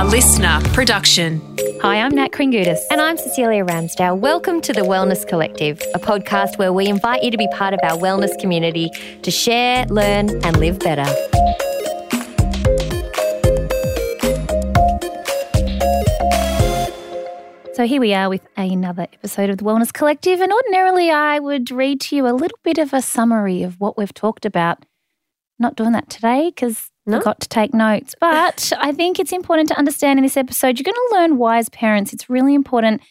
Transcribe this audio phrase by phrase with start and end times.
[0.00, 1.42] a listener production.
[1.82, 2.78] Hi, I'm Nat Kringoudis.
[2.90, 4.18] And I'm Cecilia Ramsdale.
[4.18, 7.80] Welcome to the Wellness Collective, a podcast where we invite you to be part of
[7.82, 8.88] our wellness community
[9.20, 11.04] to share, learn, and live better.
[17.74, 20.40] So here we are with another episode of the Wellness Collective.
[20.40, 23.98] And ordinarily, I would read to you a little bit of a summary of what
[23.98, 24.86] we've talked about.
[25.58, 26.99] Not doing that today because I No?
[27.18, 28.14] Forgot to take notes.
[28.20, 31.58] But I think it's important to understand in this episode, you're going to learn why,
[31.58, 33.02] as parents, it's really important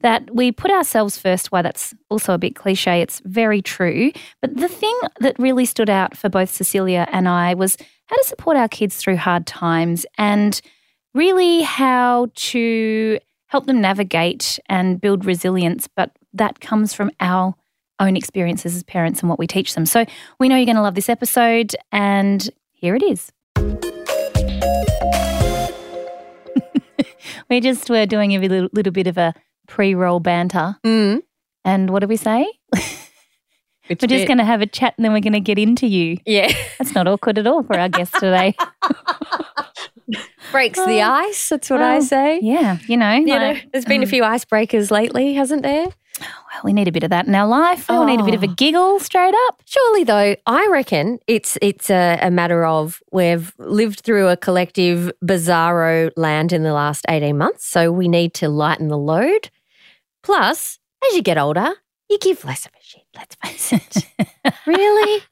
[0.00, 1.50] that we put ourselves first.
[1.50, 3.00] Why that's also a bit cliche.
[3.00, 4.12] It's very true.
[4.40, 8.24] But the thing that really stood out for both Cecilia and I was how to
[8.24, 10.60] support our kids through hard times and
[11.14, 15.88] really how to help them navigate and build resilience.
[15.88, 17.54] But that comes from our
[17.98, 19.84] own experiences as parents and what we teach them.
[19.84, 20.04] So
[20.38, 23.32] we know you're going to love this episode, and here it is.
[27.50, 29.34] we just were doing a little, little bit of a
[29.66, 31.22] pre-roll banter, Mm.
[31.64, 32.46] and what do we say?
[33.88, 36.18] we're just going to have a chat, and then we're going to get into you.
[36.26, 36.52] Yeah.
[36.78, 38.54] That's not awkward at all for our guest today.
[40.52, 42.40] Breaks the ice, that's what I say.
[42.42, 45.88] Yeah, you know, You know, like, there's been a few icebreakers lately, hasn't there?
[46.20, 47.88] Well, we need a bit of that in our life.
[47.88, 48.54] We need a bit of a Oh.
[48.56, 49.62] giggle straight up.
[49.64, 55.10] Surely, though, I reckon it's it's a, a matter of we've lived through a collective
[55.24, 59.50] bizarro land in the last 18 months, so we need to lighten the load.
[60.22, 61.68] Plus, as you get older,
[62.10, 64.06] you give less of a shit, let's face it.
[64.66, 65.22] really?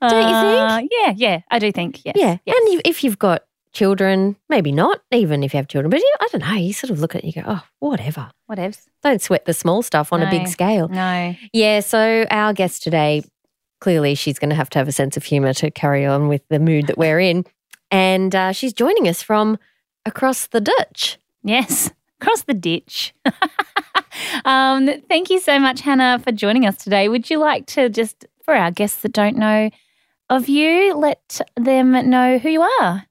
[0.00, 2.04] Don't you Uh, yeah, yeah, I do think.
[2.04, 2.14] Yes.
[2.16, 2.36] Yeah.
[2.44, 2.56] yes.
[2.58, 6.14] And you, if you've got children, maybe not, even if you have children, but you,
[6.20, 8.30] I don't know, you sort of look at it and you go, oh, whatever.
[8.50, 8.86] whatevs.
[9.02, 10.88] Don't sweat the small stuff on a big scale.
[10.88, 11.34] No.
[11.52, 13.22] Yeah, so our guest today,
[13.80, 16.42] clearly she's going to have to have a sense of humour to carry on with
[16.48, 17.44] the mood that we're in.
[17.90, 19.58] And uh, she's joining us from
[20.04, 21.18] across the ditch.
[21.42, 21.90] Yes.
[22.20, 23.14] across the ditch.
[24.44, 27.08] um, thank you so much, Hannah, for joining us today.
[27.08, 29.70] Would you like to just, for our guests that don't know
[30.28, 33.06] of you, let them know who you are?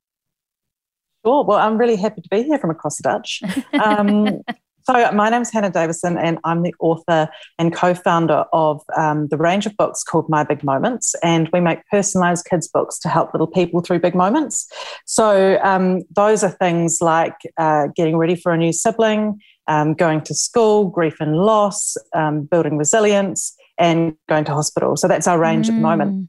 [1.25, 1.43] Sure.
[1.43, 3.41] Well, I'm really happy to be here from across the Dutch.
[3.73, 4.41] Um,
[4.83, 9.37] so, my name's Hannah Davison, and I'm the author and co founder of um, the
[9.37, 11.13] range of books called My Big Moments.
[11.21, 14.67] And we make personalized kids' books to help little people through big moments.
[15.05, 20.21] So, um, those are things like uh, getting ready for a new sibling, um, going
[20.21, 24.97] to school, grief and loss, um, building resilience, and going to hospital.
[24.97, 26.27] So, that's our range at the moment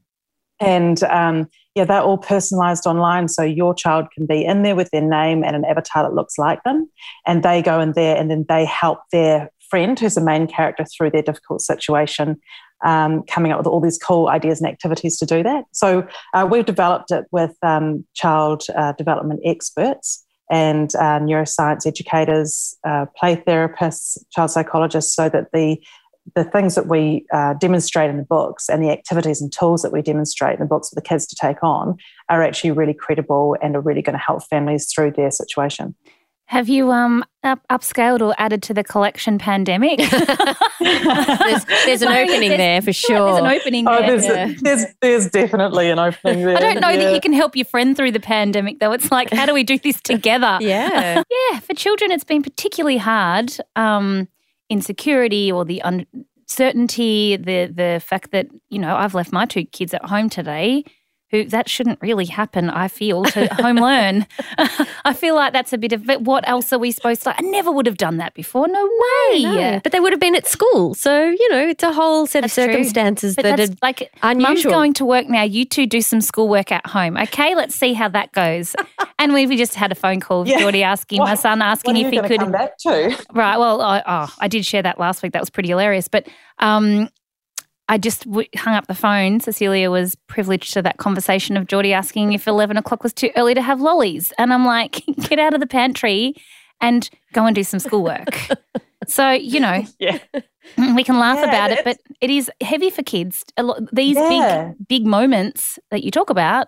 [0.61, 0.67] Mm.
[0.67, 3.27] and um, yeah, they're all personalized online.
[3.27, 6.37] So your child can be in there with their name and an avatar that looks
[6.37, 6.89] like them,
[7.25, 10.83] and they go in there and then they help their friend, who's the main character,
[10.85, 12.39] through their difficult situation.
[12.83, 15.65] Um, coming up with all these cool ideas and activities to do that.
[15.71, 22.75] So uh, we've developed it with um, child uh, development experts and uh, neuroscience educators,
[22.83, 25.79] uh, play therapists, child psychologists, so that the
[26.35, 29.91] the things that we uh, demonstrate in the books and the activities and tools that
[29.91, 31.97] we demonstrate in the books for the kids to take on
[32.29, 35.95] are actually really credible and are really going to help families through their situation.
[36.45, 39.99] Have you um up, upscaled or added to the collection pandemic?
[40.79, 43.17] There's, there's an Sorry, opening there's- there for sure.
[43.17, 43.47] There's sure.
[43.47, 44.07] an opening Oh, there.
[44.07, 44.53] there's, Yeah.
[44.61, 46.57] there's, there's definitely an opening there.
[46.57, 46.97] I don't know yeah.
[47.05, 48.91] that you can help your friend through the pandemic, though.
[48.91, 50.57] It's like, how do we do this together?
[50.61, 51.23] yeah.
[51.51, 53.53] Yeah, for children, it's been particularly hard.
[53.75, 54.27] Um,
[54.71, 59.93] insecurity or the uncertainty, the the fact that you know I've left my two kids
[59.93, 60.83] at home today.
[61.31, 62.69] Who that shouldn't really happen.
[62.69, 64.27] I feel to home learn.
[65.05, 66.05] I feel like that's a bit of.
[66.05, 67.35] But what else are we supposed to?
[67.35, 68.67] I never would have done that before.
[68.67, 69.43] No way.
[69.43, 70.93] No, but they would have been at school.
[70.93, 72.73] So, you know, it's a whole set That's of true.
[72.73, 74.53] circumstances But that are like unusual.
[74.53, 75.43] mum's going to work now.
[75.43, 77.17] You two do some schoolwork at home.
[77.17, 78.75] Okay, let's see how that goes.
[79.19, 80.59] and we we just had a phone call Yeah.
[80.59, 83.17] Geordie asking my son asking if he could come back to?
[83.33, 83.57] Right.
[83.57, 85.31] Well, I, oh, I did share that last week.
[85.33, 86.07] That was pretty hilarious.
[86.07, 86.27] But
[86.59, 87.09] um,
[87.89, 89.39] I just w- hung up the phone.
[89.41, 93.53] Cecilia was privileged to that conversation of Geordie asking if 11 o'clock was too early
[93.53, 94.31] to have lollies.
[94.37, 96.33] And I'm like, get out of the pantry
[96.79, 98.39] and go and do some schoolwork.
[99.07, 100.19] so, you know, Yeah.
[100.95, 103.43] we can laugh Yeah, about it, but it is heavy for kids.
[103.57, 104.71] A lot, these Yeah.
[104.77, 106.67] big, big moments that you talk about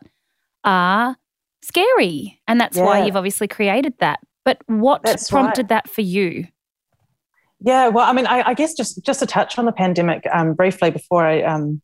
[0.66, 1.16] are
[1.64, 2.40] scary.
[2.48, 4.20] And that's why you've obviously created that.
[4.46, 5.70] But what That's prompted right.
[5.70, 6.48] that for you?
[7.64, 10.54] Yeah, well, I mean, I, I guess just just to touch on the pandemic um,
[10.54, 11.82] briefly before I um,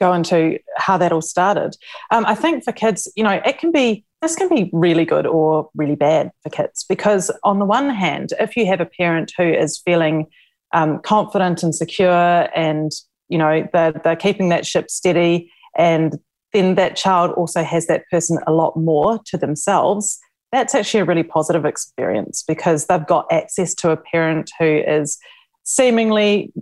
[0.00, 1.76] go into how that all started.
[2.10, 5.24] Um, I think for kids, you know, it can be this can be really good
[5.24, 9.32] or really bad for kids because on the one hand, if you have a parent
[9.36, 10.26] who is feeling
[10.72, 12.90] um, confident and secure, and
[13.28, 16.18] you know they're, they're keeping that ship steady, and
[16.52, 20.18] then that child also has that person a lot more to themselves,
[20.52, 25.18] that's actually a really positive experience because they've got access to a parent who is
[25.64, 26.52] seemingly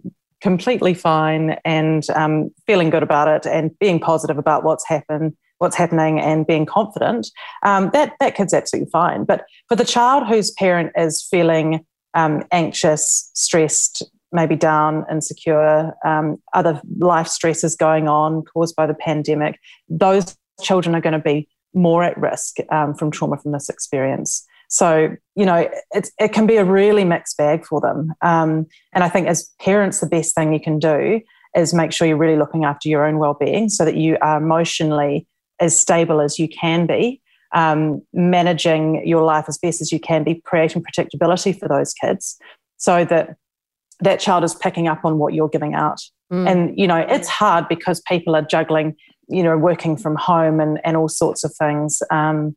[0.41, 5.77] completely fine and um, feeling good about it and being positive about what's happened what's
[5.77, 7.29] happening and being confident.
[7.63, 9.25] Um, that that kid's absolutely fine.
[9.25, 11.85] But for the child whose parent is feeling
[12.15, 14.03] um, anxious stressed
[14.33, 19.59] maybe down insecure um, other life stresses going on caused by the pandemic
[19.89, 24.47] those children are going to be more at risk um, from trauma from this experience
[24.71, 28.15] so, you know, it, it can be a really mixed bag for them.
[28.23, 31.21] Um, and I think as parents, the best thing you can do
[31.57, 35.27] is make sure you're really looking after your own well-being so that you are emotionally
[35.59, 37.21] as stable as you can be
[37.53, 42.39] um, managing your life as best as you can be creating predictability for those kids
[42.77, 43.37] so that
[43.99, 45.99] that child is picking up on what you're giving out
[46.33, 46.49] mm.
[46.49, 48.95] and you know it's hard because people are juggling
[49.31, 52.55] you know working from home and, and all sorts of things um,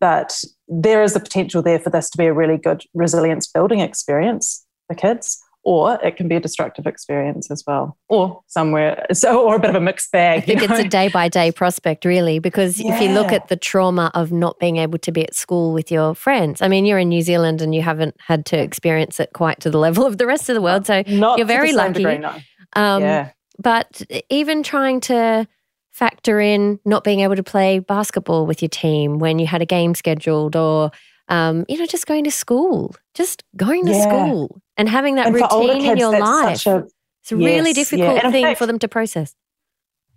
[0.00, 3.80] but there is a potential there for this to be a really good resilience building
[3.80, 9.46] experience for kids or it can be a destructive experience as well, or somewhere, so
[9.46, 10.38] or a bit of a mixed bag.
[10.38, 10.80] I think it's know?
[10.80, 12.94] a day by day prospect, really, because yeah.
[12.94, 15.90] if you look at the trauma of not being able to be at school with
[15.90, 19.30] your friends, I mean, you're in New Zealand and you haven't had to experience it
[19.34, 21.94] quite to the level of the rest of the world, so not you're very lucky.
[21.94, 22.34] Degree, no.
[22.74, 23.30] um, yeah.
[23.58, 25.46] But even trying to
[25.92, 29.66] factor in not being able to play basketball with your team when you had a
[29.66, 30.90] game scheduled or
[31.28, 34.02] um, you know just going to school just going to yeah.
[34.08, 36.86] school and having that and routine kids, in your life a,
[37.20, 38.30] it's a yes, really difficult yeah.
[38.30, 39.34] thing fact, for them to process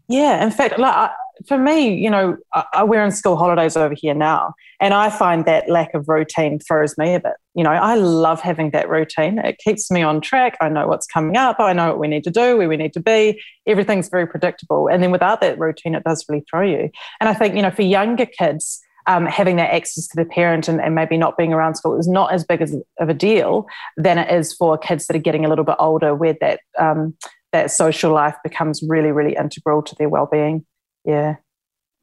[0.08, 1.12] yeah in fact like
[1.48, 5.46] for me, you know, I, we're in school holidays over here now, and I find
[5.46, 7.34] that lack of routine throws me a bit.
[7.54, 9.40] You know, I love having that routine.
[9.40, 10.58] It keeps me on track.
[10.62, 11.60] I know what's coming up.
[11.60, 13.42] I know what we need to do, where we need to be.
[13.68, 14.88] Everything's very predictable.
[14.88, 16.90] And then without that routine, it does really throw you.
[17.20, 20.68] And I think, you know, for younger kids, um, having that access to the parent
[20.68, 23.68] and, and, maybe not being around school is not as big as, of a deal
[23.98, 27.16] than it is for kids that are getting a little bit older, where that um,
[27.56, 30.66] that social life becomes really, really integral to their well-being.
[31.06, 31.38] Yeah.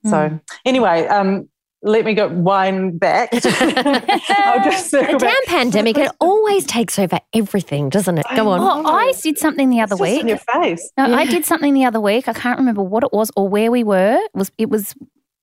[0.05, 0.41] So mm.
[0.65, 1.49] anyway, um,
[1.83, 3.29] let me go wind back.
[3.35, 8.27] I'll just the damn pandemic, it always takes over everything, doesn't it?
[8.35, 8.61] Go on.
[8.61, 10.21] Oh, I did something the other week.
[10.21, 10.91] in your face.
[10.97, 11.17] No, yeah.
[11.17, 12.29] I did something the other week.
[12.29, 14.15] I can't remember what it was or where we were.
[14.15, 14.95] It was it was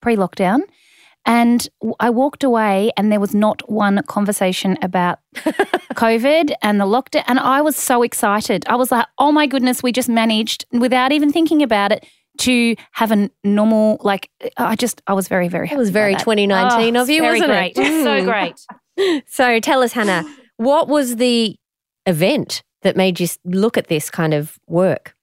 [0.02, 0.62] pre-lockdown.
[1.26, 1.68] And
[2.00, 7.24] I walked away, and there was not one conversation about COVID and the lockdown.
[7.28, 8.66] And I was so excited.
[8.68, 12.06] I was like, oh my goodness, we just managed without even thinking about it
[12.40, 15.76] to have a normal like uh, I just I was very very happy.
[15.76, 17.74] It was very 2019 oh, of you, wasn't great.
[17.76, 18.04] it?
[18.04, 18.26] so hmm.
[18.26, 19.24] great.
[19.28, 20.24] so tell us, Hannah,
[20.58, 21.58] what was the
[22.06, 25.16] event that made you look at this kind of work?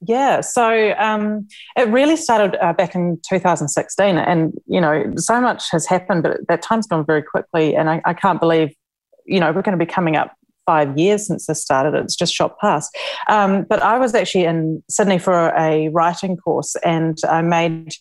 [0.00, 5.70] Yeah, so um, it really started uh, back in 2016, and you know, so much
[5.70, 8.74] has happened, but that time's gone very quickly, and I, I can't believe,
[9.24, 10.34] you know, we're going to be coming up
[10.66, 11.94] five years since this started.
[11.94, 12.94] It's just shot past.
[13.28, 17.94] Um, but I was actually in Sydney for a writing course, and I made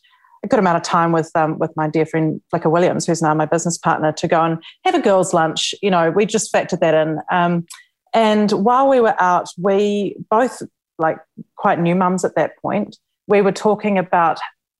[0.43, 3.33] a good amount of time with um, with my dear friend Flicker Williams, who's now
[3.33, 5.73] my business partner, to go and have a girls' lunch.
[5.81, 7.19] You know, we just factored that in.
[7.31, 7.65] Um,
[8.13, 10.61] and while we were out, we both
[10.97, 11.17] like
[11.55, 12.97] quite new mums at that point.
[13.27, 14.39] We were talking about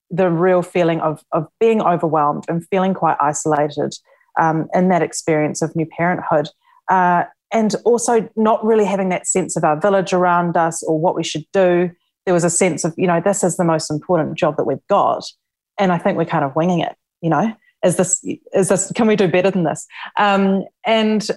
[0.09, 3.93] the real feeling of of being overwhelmed and feeling quite isolated
[4.39, 6.49] um, in that experience of new parenthood.
[6.89, 11.15] Uh, and also not really having that sense of our village around us or what
[11.15, 11.89] we should do.
[12.25, 14.85] There was a sense of, you know, this is the most important job that we've
[14.89, 15.23] got.
[15.79, 19.07] And I think we're kind of winging it, you know, is this, is this, can
[19.07, 19.87] we do better than this?
[20.17, 21.27] Um, and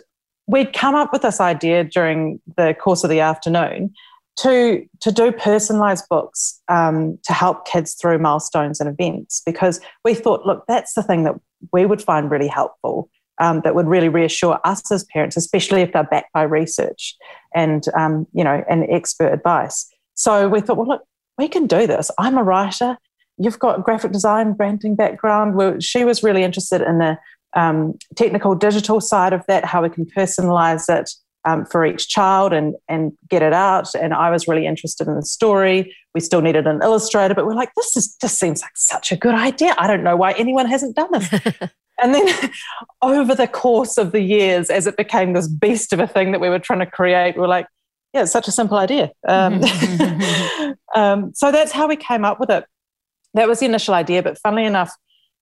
[0.48, 3.94] we'd come up with this idea during the course of the afternoon
[4.42, 10.14] to, to do personalized books um, to help kids through milestones and events because we
[10.14, 11.34] thought, look, that's the thing that
[11.72, 15.92] we would find really helpful um, that would really reassure us as parents, especially if
[15.92, 17.16] they're backed by research
[17.54, 19.88] and um, you know and expert advice.
[20.14, 21.02] So we thought, well, look,
[21.36, 22.10] we can do this.
[22.18, 22.96] I'm a writer.
[23.38, 25.54] You've got graphic design, branding background.
[25.54, 27.18] Well, she was really interested in the
[27.54, 31.10] um, technical digital side of that, how we can personalize it
[31.44, 33.94] um, for each child and and get it out.
[33.94, 35.94] And I was really interested in the story.
[36.14, 39.16] We still needed an illustrator, but we're like, this is just seems like such a
[39.16, 39.74] good idea.
[39.78, 41.28] I don't know why anyone hasn't done this.
[42.00, 42.50] And then
[43.02, 46.40] over the course of the years, as it became this beast of a thing that
[46.40, 47.66] we were trying to create, we are like,
[48.14, 49.10] yeah, it's such a simple idea.
[49.26, 49.62] Um,
[50.94, 52.64] um, so that's how we came up with it.
[53.34, 54.22] That was the initial idea.
[54.22, 54.92] But funnily enough,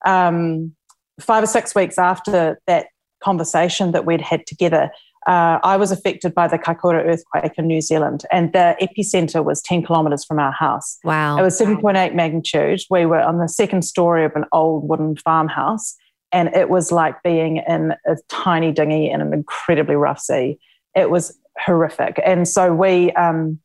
[0.05, 0.75] um,
[1.21, 2.87] five or six weeks after that
[3.23, 4.91] conversation that we'd had together,
[5.27, 9.61] uh, I was affected by the Kaikoura earthquake in New Zealand, and the epicenter was
[9.63, 10.99] 10 kilometres from our house.
[11.05, 11.39] Wow.
[11.39, 12.81] It was 7.8 magnitude.
[12.91, 15.97] We were on the second story of an old wooden farmhouse
[16.33, 20.59] and it was like being in a tiny dinghy in an incredibly rough sea.
[20.95, 23.59] It was horrific, and so we um,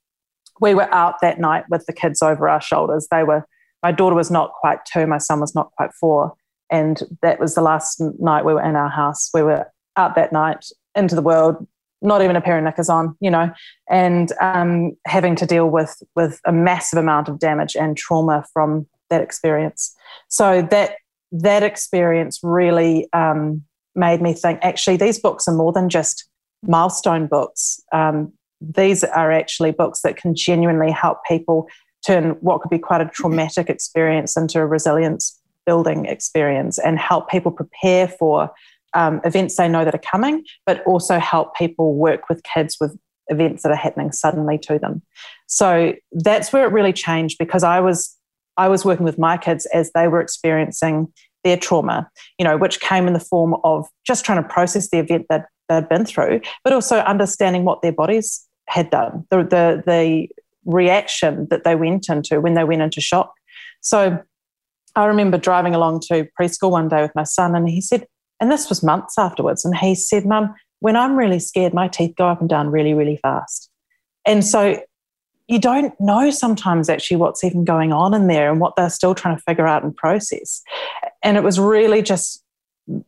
[0.59, 3.07] we were out that night with the kids over our shoulders.
[3.11, 3.45] They were
[3.83, 6.33] my daughter was not quite two, my son was not quite four,
[6.69, 9.29] and that was the last night we were in our house.
[9.33, 9.65] We were
[9.97, 11.65] out that night into the world,
[12.01, 13.51] not even a pair of knickers on, you know,
[13.89, 18.87] and um, having to deal with with a massive amount of damage and trauma from
[19.09, 19.95] that experience.
[20.29, 20.95] So that
[21.31, 23.63] that experience really um,
[23.95, 24.59] made me think.
[24.61, 26.27] Actually, these books are more than just
[26.63, 27.79] milestone books.
[27.91, 31.67] Um, these are actually books that can genuinely help people
[32.05, 37.29] turn what could be quite a traumatic experience into a resilience building experience and help
[37.29, 38.51] people prepare for
[38.93, 42.97] um, events they know that are coming, but also help people work with kids with
[43.27, 45.01] events that are happening suddenly to them.
[45.47, 48.15] So that's where it really changed because I was
[48.57, 51.11] I was working with my kids as they were experiencing
[51.43, 54.99] their trauma, you know, which came in the form of just trying to process the
[54.99, 59.83] event that they'd been through, but also understanding what their bodies had done, the the
[59.85, 60.29] the
[60.65, 63.33] reaction that they went into when they went into shock.
[63.81, 64.19] So
[64.95, 68.05] I remember driving along to preschool one day with my son, and he said,
[68.41, 72.15] and this was months afterwards, and he said, Mum, when I'm really scared, my teeth
[72.17, 73.69] go up and down really, really fast.
[74.25, 74.81] And so
[75.47, 79.13] you don't know sometimes actually what's even going on in there and what they're still
[79.13, 80.61] trying to figure out and process.
[81.23, 82.43] And it was really just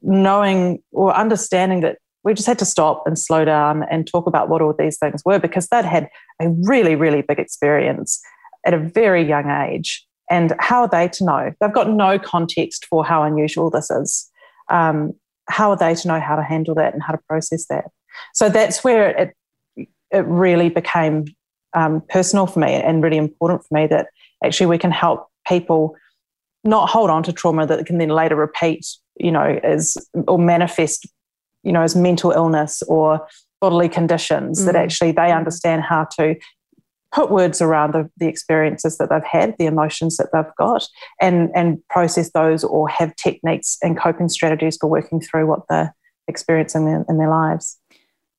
[0.01, 4.49] knowing or understanding that we just had to stop and slow down and talk about
[4.49, 6.09] what all these things were because they'd had
[6.41, 8.21] a really, really big experience
[8.65, 10.05] at a very young age.
[10.29, 11.53] And how are they to know?
[11.59, 14.29] They've got no context for how unusual this is.
[14.69, 15.13] Um,
[15.49, 17.85] how are they to know how to handle that and how to process that?
[18.33, 19.35] So that's where it,
[20.11, 21.25] it really became
[21.73, 24.07] um, personal for me and really important for me that
[24.43, 25.95] actually we can help people
[26.63, 28.87] not hold on to trauma that can then later repeat,
[29.19, 29.97] you know, as
[30.27, 31.07] or manifest
[31.63, 33.25] you know, as mental illness or
[33.61, 34.65] bodily conditions, mm.
[34.65, 36.35] that actually they understand how to
[37.13, 40.87] put words around the, the experiences that they've had, the emotions that they've got,
[41.21, 45.95] and and process those or have techniques and coping strategies for working through what they're
[46.27, 47.77] experiencing in, in their lives.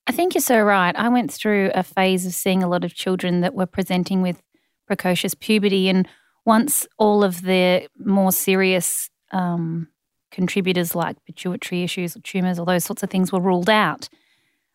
[0.07, 0.95] I think you're so right.
[0.95, 4.41] I went through a phase of seeing a lot of children that were presenting with
[4.87, 6.07] precocious puberty, and
[6.45, 9.87] once all of the more serious um,
[10.31, 14.09] contributors like pituitary issues or tumours or those sorts of things were ruled out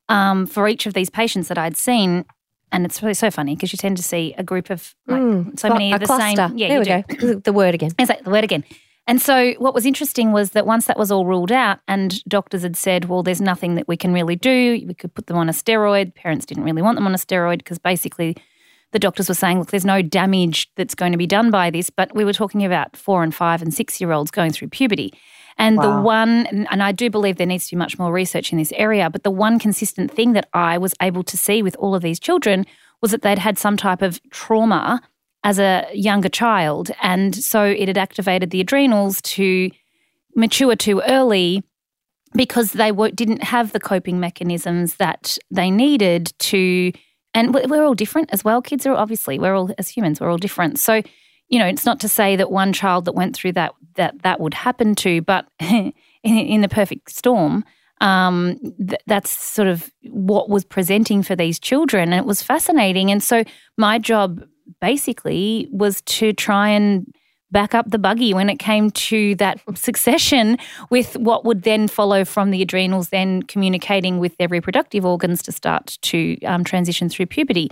[0.08, 2.24] um, for each of these patients that I'd seen.
[2.72, 5.58] And it's really so funny because you tend to see a group of like mm,
[5.58, 6.36] so many of the cluster.
[6.36, 6.58] same.
[6.58, 7.16] Yeah, there we do.
[7.16, 7.40] go.
[7.40, 7.90] the word again.
[7.98, 8.64] Exactly, the word again.
[9.06, 12.62] And so, what was interesting was that once that was all ruled out, and doctors
[12.62, 14.84] had said, well, there's nothing that we can really do.
[14.86, 16.14] We could put them on a steroid.
[16.14, 18.36] Parents didn't really want them on a steroid because basically
[18.92, 21.90] the doctors were saying, look, there's no damage that's going to be done by this.
[21.90, 25.12] But we were talking about four and five and six year olds going through puberty.
[25.60, 25.82] And wow.
[25.82, 28.72] the one, and I do believe there needs to be much more research in this
[28.72, 32.02] area, but the one consistent thing that I was able to see with all of
[32.02, 32.64] these children
[33.02, 35.02] was that they'd had some type of trauma
[35.44, 36.90] as a younger child.
[37.02, 39.70] And so it had activated the adrenals to
[40.34, 41.62] mature too early
[42.32, 46.90] because they didn't have the coping mechanisms that they needed to.
[47.34, 48.62] And we're all different as well.
[48.62, 50.78] Kids are obviously, we're all, as humans, we're all different.
[50.78, 51.02] So
[51.50, 54.40] you know, it's not to say that one child that went through that that that
[54.40, 55.92] would happen to, but in,
[56.22, 57.64] in the perfect storm,
[58.00, 63.10] um, th- that's sort of what was presenting for these children, and it was fascinating.
[63.10, 63.44] And so
[63.76, 64.42] my job
[64.80, 67.12] basically was to try and
[67.52, 70.56] back up the buggy when it came to that succession
[70.88, 75.52] with what would then follow from the adrenals, then communicating with their reproductive organs to
[75.52, 77.68] start to um, transition through puberty.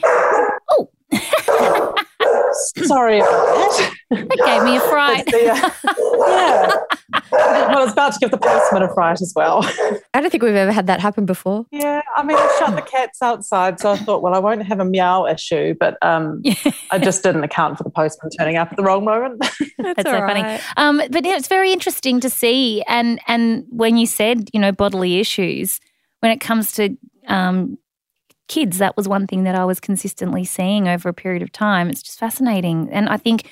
[0.70, 0.90] Oh.
[2.52, 3.94] Sorry about that.
[4.10, 5.26] That gave me a fright.
[5.26, 5.70] The, uh,
[6.26, 6.88] yeah.
[7.30, 9.60] Well, I was about to give the postman a fright as well.
[10.14, 11.66] I don't think we've ever had that happen before.
[11.70, 12.00] Yeah.
[12.16, 14.84] I mean, I shut the cats outside, so I thought, well, I won't have a
[14.84, 16.54] meow issue, but um, yeah.
[16.90, 19.40] I just didn't account for the postman turning up at the wrong moment.
[19.40, 20.42] That's, That's so right.
[20.42, 20.62] funny.
[20.78, 22.82] Um, but yeah, it's very interesting to see.
[22.88, 25.80] And, and when you said, you know, bodily issues,
[26.20, 27.76] when it comes to um,
[28.48, 31.88] kids, that was one thing that I was consistently seeing over a period of time.
[31.88, 32.88] It's just fascinating.
[32.90, 33.48] And I think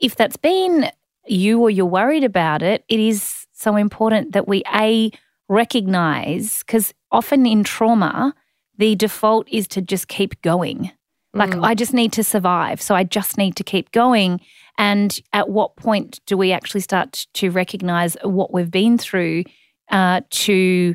[0.00, 0.90] if that's been
[1.26, 5.10] you or you're worried about it, it is so important that we A,
[5.48, 8.34] recognize, because often in trauma,
[8.78, 10.90] the default is to just keep going.
[11.34, 11.64] Like, mm.
[11.64, 12.80] I just need to survive.
[12.82, 14.40] So I just need to keep going.
[14.78, 19.44] And at what point do we actually start to recognize what we've been through
[19.90, 20.94] uh, to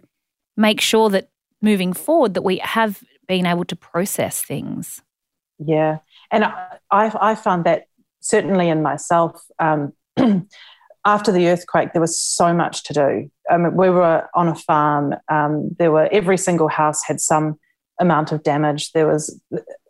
[0.56, 1.30] make sure that
[1.62, 5.02] moving forward that we have been able to process things.
[5.60, 6.00] Yeah.
[6.32, 7.86] And I, I, found that
[8.20, 9.94] certainly in myself, um,
[11.06, 13.32] after the earthquake, there was so much to do.
[13.50, 15.16] I mean, we were on a farm.
[15.32, 17.58] Um, there were every single house had some
[18.00, 18.92] amount of damage.
[18.92, 19.40] There was,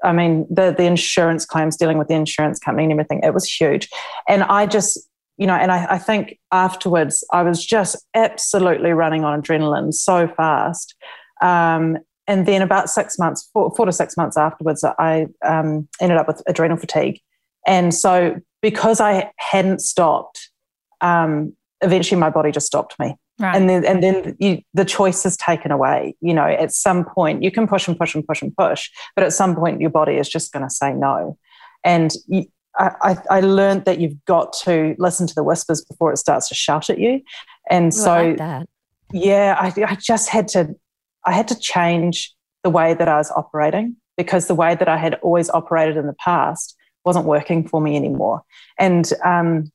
[0.03, 3.21] I mean, the the insurance claims, dealing with the insurance company and everything.
[3.23, 3.89] It was huge,
[4.29, 4.99] and I just,
[5.37, 10.27] you know, and I, I think afterwards I was just absolutely running on adrenaline so
[10.27, 10.95] fast.
[11.41, 16.17] Um, and then about six months, four, four to six months afterwards, I um, ended
[16.17, 17.21] up with adrenal fatigue.
[17.65, 20.49] And so because I hadn't stopped,
[21.01, 23.15] um, eventually my body just stopped me.
[23.39, 23.55] Right.
[23.55, 26.15] And then, and then you, the choice is taken away.
[26.21, 29.23] You know, at some point you can push and push and push and push, but
[29.23, 31.37] at some point your body is just going to say no.
[31.83, 32.45] And you,
[32.79, 36.55] I, I, learned that you've got to listen to the whispers before it starts to
[36.55, 37.21] shout at you.
[37.69, 38.67] And so, like
[39.11, 40.75] yeah, I, I just had to,
[41.27, 44.97] I had to change the way that I was operating because the way that I
[44.97, 48.41] had always operated in the past wasn't working for me anymore.
[48.79, 49.71] And um,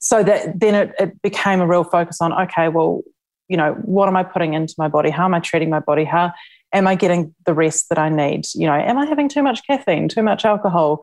[0.00, 3.02] so that then it, it became a real focus on okay, well,
[3.48, 5.10] you know, what am I putting into my body?
[5.10, 6.04] How am I treating my body?
[6.04, 6.32] How
[6.72, 8.46] am I getting the rest that I need?
[8.54, 11.02] You know, am I having too much caffeine, too much alcohol?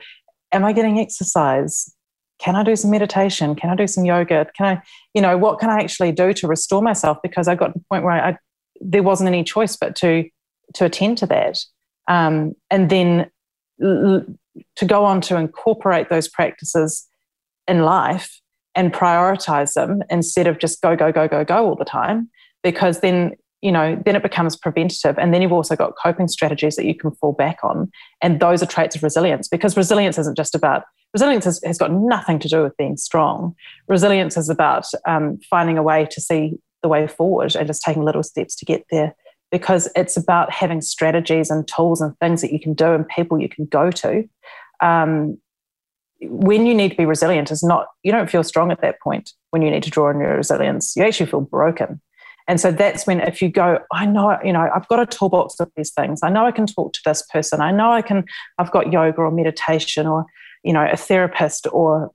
[0.52, 1.94] Am I getting exercise?
[2.40, 3.56] Can I do some meditation?
[3.56, 4.48] Can I do some yoga?
[4.56, 4.82] Can I,
[5.14, 7.18] you know, what can I actually do to restore myself?
[7.22, 8.38] Because I got to the point where I, I
[8.82, 10.30] there wasn't any choice but to
[10.76, 11.60] to attend to that,
[12.08, 13.30] um, and then
[13.84, 14.26] l-
[14.76, 17.08] to go on to incorporate those practices
[17.68, 18.42] in life
[18.76, 22.30] and prioritize them instead of just go, go, go, go, go all the time.
[22.64, 23.32] Because then,
[23.62, 25.18] you know, then it becomes preventative.
[25.18, 27.92] And then you've also got coping strategies that you can fall back on.
[28.22, 31.92] And those are traits of resilience because resilience isn't just about, resilience has, has got
[31.92, 33.56] nothing to do with being strong.
[33.88, 36.54] Resilience is about um, finding a way to see
[36.88, 39.14] the way forward and just taking little steps to get there
[39.52, 43.40] because it's about having strategies and tools and things that you can do and people
[43.40, 44.28] you can go to.
[44.82, 45.38] Um,
[46.22, 49.34] when you need to be resilient is not you don't feel strong at that point
[49.52, 50.96] when you need to draw on your resilience.
[50.96, 52.02] You actually feel broken.
[52.48, 55.60] And so that's when if you go i know you know i've got a toolbox
[55.60, 56.22] of these things.
[56.24, 57.62] I know i can talk to this person.
[57.62, 58.26] I know i can
[58.58, 60.26] i've got yoga or meditation or
[60.64, 62.12] you know a therapist or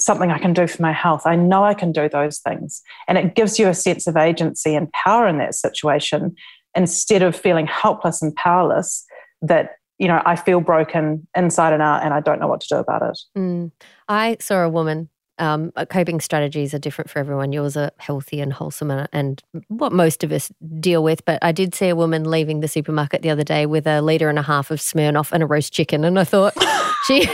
[0.00, 3.18] something i can do for my health i know i can do those things and
[3.18, 6.34] it gives you a sense of agency and power in that situation
[6.74, 9.04] instead of feeling helpless and powerless
[9.42, 12.68] that you know, I feel broken inside and out and I don't know what to
[12.68, 13.20] do about it.
[13.38, 13.70] Mm.
[14.08, 15.10] I saw a woman.
[15.38, 17.52] Um, coping strategies are different for everyone.
[17.52, 21.24] Yours are healthy and wholesome and, and what most of us deal with.
[21.24, 24.28] But I did see a woman leaving the supermarket the other day with a litre
[24.28, 26.04] and a half of Smirnoff and a roast chicken.
[26.04, 26.54] And I thought,
[27.10, 27.28] she.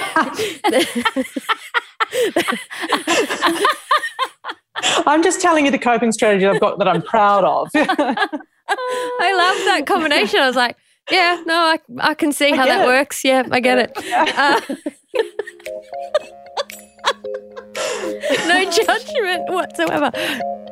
[5.06, 7.68] I'm just telling you the coping strategy I've got that I'm proud of.
[7.74, 7.88] I
[8.68, 10.40] love that combination.
[10.40, 10.76] I was like,
[11.10, 12.86] yeah, no, I, I can see I how that it.
[12.86, 13.24] works.
[13.24, 13.92] Yeah, I get it.
[14.36, 14.60] Uh,
[18.48, 20.10] no judgment whatsoever.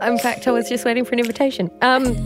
[0.02, 1.70] In fact, I was just waiting for an invitation.
[1.82, 2.16] Um,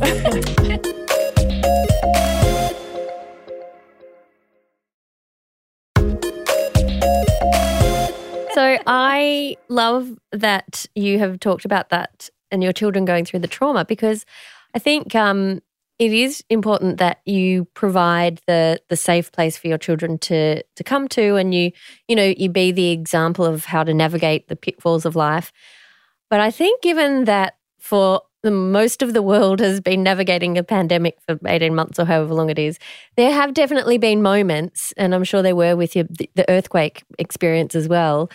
[8.59, 13.47] so I love that you have talked about that and your children going through the
[13.47, 14.27] trauma because
[14.75, 15.61] I think um,
[16.01, 20.83] it is important that you provide the the safe place for your children to to
[20.83, 21.71] come to and you
[22.09, 25.53] you know you be the example of how to navigate the pitfalls of life.
[26.29, 30.65] But i think given that for the most of the world has been navigating a
[30.65, 32.79] pandemic for 18 months or however long it is
[33.17, 37.75] there have definitely been moments and i'm sure there were with your the earthquake experience
[37.75, 38.31] as well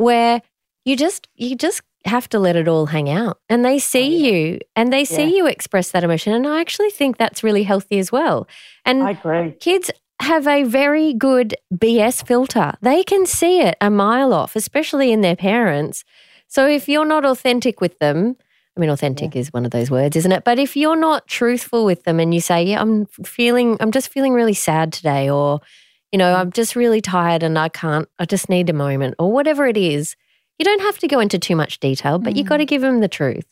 [0.00, 0.42] where
[0.84, 4.26] you just you just have to let it all hang out and they see oh,
[4.26, 4.32] yeah.
[4.32, 5.36] you and they see yeah.
[5.36, 8.48] you express that emotion and i actually think that's really healthy as well
[8.86, 9.90] and i agree kids
[10.22, 15.20] have a very good bs filter they can see it a mile off especially in
[15.20, 16.04] their parents
[16.48, 18.36] so if you're not authentic with them
[18.76, 19.40] I mean, authentic yeah.
[19.40, 20.44] is one of those words, isn't it?
[20.44, 24.08] But if you're not truthful with them and you say, Yeah, I'm feeling, I'm just
[24.08, 25.60] feeling really sad today, or,
[26.12, 26.34] you know.
[26.34, 29.76] I'm just really tired and I can't, I just need a moment, or whatever it
[29.76, 30.16] is,
[30.58, 32.36] you don't have to go into too much detail, but mm.
[32.36, 33.46] you've got to give them the truth.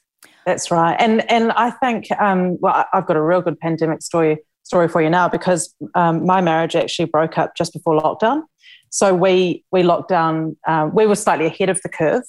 [0.45, 0.97] That's right.
[0.99, 5.01] And and I think um, well, I've got a real good pandemic story story for
[5.01, 8.43] you now because um, my marriage actually broke up just before lockdown.
[8.91, 10.57] So we we locked down.
[10.67, 12.23] Uh, we were slightly ahead of the curve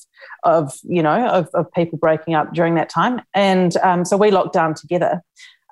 [0.43, 4.31] of you know of, of people breaking up during that time, and um, so we
[4.31, 5.21] locked down together.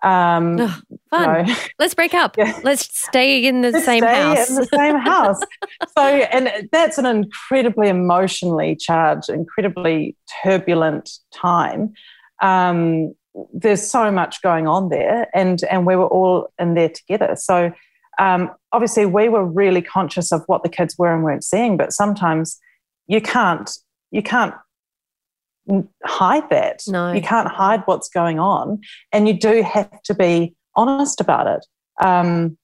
[0.08, 1.48] Um, oh, fun.
[1.80, 2.38] Let's break up.
[2.38, 2.58] Yeah.
[2.64, 4.50] Let's stay in the Let's same house.
[4.50, 5.40] In the same house.
[5.98, 11.94] so, and that's an incredibly emotionally charged, incredibly turbulent time.
[12.42, 13.14] Um,
[13.54, 17.36] there's so much going on there, and and we were all in there together.
[17.36, 17.72] So,
[18.18, 21.76] um, obviously, we were really conscious of what the kids were and weren't seeing.
[21.76, 22.58] But sometimes
[23.08, 23.70] you can't
[24.12, 24.54] you can't
[26.06, 26.82] hide that.
[26.88, 27.12] No.
[27.12, 28.82] You can't hide what's going on.
[29.12, 31.66] And you do have to be honest about it
[32.04, 32.58] um,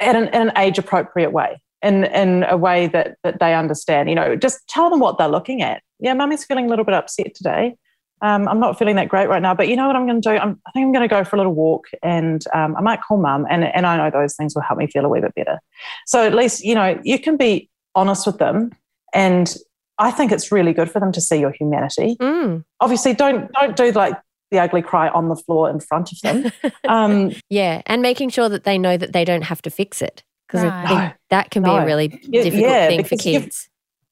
[0.00, 4.08] at an, in an age appropriate way, in, in a way that, that they understand.
[4.08, 5.82] You know, just tell them what they're looking at.
[5.98, 7.76] Yeah, mummy's feeling a little bit upset today.
[8.22, 10.28] Um, I'm not feeling that great right now, but you know what I'm going to
[10.28, 10.36] do?
[10.36, 13.00] I'm, I think I'm going to go for a little walk and um, I might
[13.00, 15.34] call mum, and, and I know those things will help me feel a wee bit
[15.34, 15.58] better.
[16.06, 18.72] So at least, you know, you can be honest with them
[19.14, 19.54] and
[20.00, 22.16] I think it's really good for them to see your humanity.
[22.20, 22.64] Mm.
[22.80, 24.14] Obviously, don't don't do like
[24.50, 26.52] the ugly cry on the floor in front of them.
[26.88, 30.24] Um, Yeah, and making sure that they know that they don't have to fix it
[30.48, 30.88] because I Right.
[30.88, 31.12] think No.
[31.30, 31.76] that can be No.
[31.76, 33.68] a really difficult yeah, thing for kids.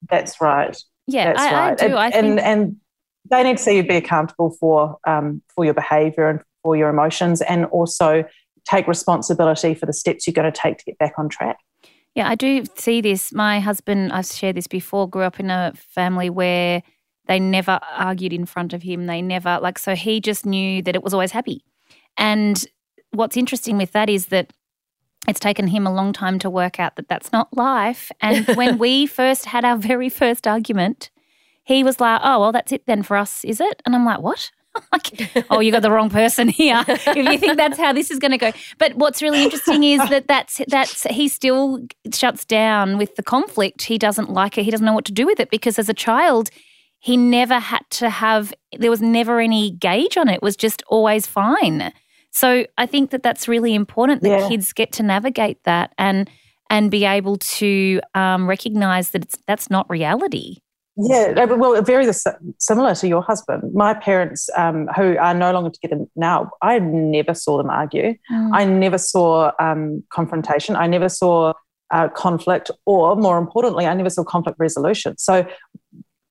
[0.08, 0.76] that's right.
[1.08, 1.82] Yeah, That's I, right.
[1.82, 1.96] I do.
[1.96, 2.76] And, think and and
[3.30, 6.88] they need to see you be accountable for um, for your behaviour and for your
[6.90, 8.24] emotions, and also
[8.68, 11.56] take responsibility for the steps you're going to take to get back on track.
[12.18, 13.32] Yeah, I do see this.
[13.32, 16.82] My husband, I've shared this before, grew up in a family where
[17.28, 19.06] they never argued in front of him.
[19.06, 21.62] They never, like, so he just knew that it was always happy.
[22.16, 22.66] And
[23.12, 24.52] what's interesting with that is that
[25.28, 28.10] it's taken him a long time to work out that that's not life.
[28.20, 31.10] And when we first had our very first argument,
[31.62, 33.80] he was like, oh, well, that's it then for us, is it?
[33.86, 34.50] And I'm like, what?
[34.92, 36.82] like, oh, you got the wrong person here.
[36.88, 38.52] if you think that's how this is going to go.
[38.78, 41.80] But what's really interesting is that that's that's he still
[42.12, 43.82] shuts down with the conflict.
[43.82, 44.64] He doesn't like it.
[44.64, 46.50] He doesn't know what to do with it because as a child,
[47.00, 48.52] he never had to have.
[48.78, 50.34] There was never any gauge on it.
[50.36, 51.92] It was just always fine.
[52.30, 54.48] So I think that that's really important that Yeah.
[54.48, 56.28] kids get to navigate that and
[56.70, 60.56] and be able to um, recognize that it's that's not reality.
[61.00, 62.12] Yeah, well, very
[62.58, 63.72] similar to your husband.
[63.72, 68.16] My parents, um, who are no longer together now, I never saw them argue.
[68.52, 70.74] I never saw um, confrontation.
[70.74, 71.52] I never saw
[71.92, 75.16] uh, conflict, or more importantly, I never saw conflict resolution.
[75.18, 75.46] So,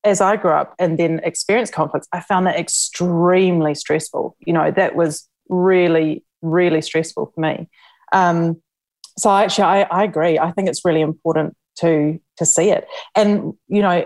[0.04, 4.36] as I grew up and then experienced conflicts, I found that extremely stressful.
[4.40, 7.68] You know, that was really, really stressful for me.
[8.12, 8.60] Um,
[9.16, 10.38] so, actually, I, I agree.
[10.38, 14.04] I think it's really important to to see it, and you know,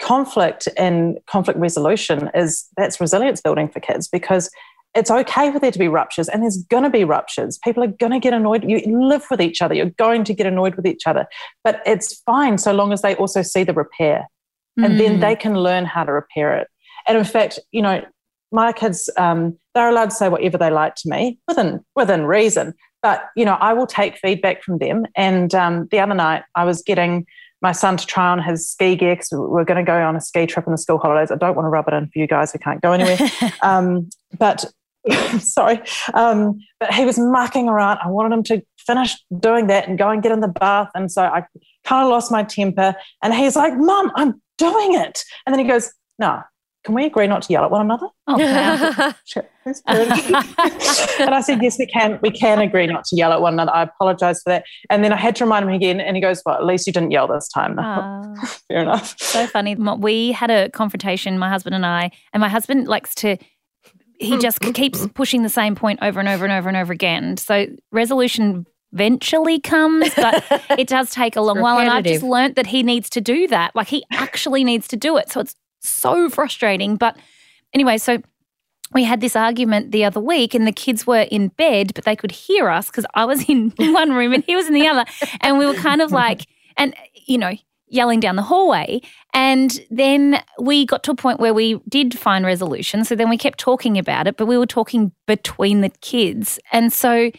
[0.00, 4.50] conflict and conflict resolution is that's resilience building for kids because
[4.94, 7.58] it's okay for there to be ruptures and there's going to be ruptures.
[7.62, 8.64] People are going to get annoyed.
[8.64, 9.74] You live with each other.
[9.74, 11.26] You're going to get annoyed with each other
[11.64, 14.26] but it's fine so long as they also see the repair
[14.78, 15.20] and then Mm.
[15.20, 16.68] they can learn how to repair it.
[17.08, 18.02] And in fact you know
[18.52, 22.72] my kids um, they're allowed to say whatever they like to me within within reason
[23.02, 25.04] but you know i will take feedback from them.
[25.14, 27.26] And um, the other night i was getting
[27.62, 30.20] my son to try on his ski gear because we're going to go on a
[30.20, 31.30] ski trip in the school holidays.
[31.30, 33.18] I don't want to rub it in for you guys who can't go anywhere.
[33.62, 34.64] um, but
[35.38, 35.80] sorry,
[36.14, 37.98] um, but he was mucking around.
[38.04, 40.90] I wanted him to finish doing that and go and get in the bath.
[40.94, 41.44] And so I
[41.84, 42.94] kind of lost my temper.
[43.22, 45.22] And he's like, Mum, I'm doing it.
[45.44, 46.42] And then he goes, No,
[46.86, 48.06] can we agree not to yell at one another?
[48.28, 49.12] Oh, wow.
[49.24, 49.44] Sure.
[49.64, 50.08] That's good.
[51.20, 52.20] and I said, yes, we can.
[52.22, 53.72] We can agree not to yell at one another.
[53.74, 54.64] I apologise for that.
[54.88, 56.92] And then I had to remind him again, and he goes, "Well, at least you
[56.92, 58.60] didn't yell this time." Ah.
[58.68, 59.18] Fair enough.
[59.18, 59.74] so funny.
[59.74, 63.36] We had a confrontation, my husband and I, and my husband likes to.
[64.20, 67.36] He just keeps pushing the same point over and over and over and over again.
[67.36, 70.44] So resolution eventually comes, but
[70.78, 71.78] it does take a long while.
[71.80, 73.74] And I've just learnt that he needs to do that.
[73.74, 75.30] Like he actually needs to do it.
[75.30, 75.56] So it's
[75.88, 76.96] so frustrating.
[76.96, 77.16] But
[77.72, 78.18] anyway, so
[78.92, 82.16] we had this argument the other week, and the kids were in bed, but they
[82.16, 85.04] could hear us because I was in one room and he was in the other.
[85.40, 86.46] And we were kind of like,
[86.76, 86.94] and,
[87.26, 87.52] you know,
[87.88, 89.00] yelling down the hallway.
[89.32, 93.04] And then we got to a point where we did find resolution.
[93.04, 96.58] So then we kept talking about it, but we were talking between the kids.
[96.72, 97.30] And so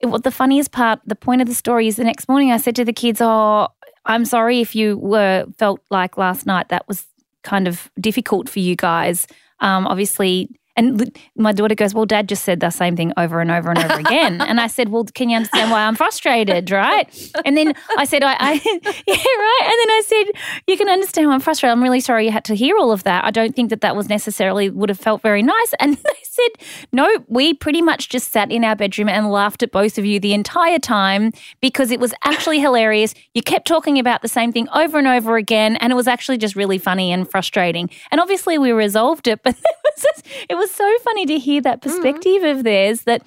[0.00, 2.56] it, what the funniest part, the point of the story is the next morning I
[2.56, 3.68] said to the kids, Oh,
[4.04, 7.06] I'm sorry if you were felt like last night that was
[7.44, 9.26] kind of difficult for you guys.
[9.60, 13.50] Um, obviously, and my daughter goes, Well, dad just said the same thing over and
[13.50, 14.40] over and over again.
[14.40, 17.32] and I said, Well, can you understand why I'm frustrated, right?
[17.44, 18.52] And then I said, I, I
[19.06, 19.60] yeah, right.
[19.62, 21.72] And then I said, You can understand why I'm frustrated.
[21.72, 23.24] I'm really sorry you had to hear all of that.
[23.24, 25.74] I don't think that that was necessarily would have felt very nice.
[25.78, 29.70] And they said, No, we pretty much just sat in our bedroom and laughed at
[29.70, 33.14] both of you the entire time because it was actually hilarious.
[33.32, 35.76] You kept talking about the same thing over and over again.
[35.76, 37.90] And it was actually just really funny and frustrating.
[38.10, 39.54] And obviously, we resolved it, but
[39.96, 43.22] it was, just, it was so funny to hear that perspective of theirs that.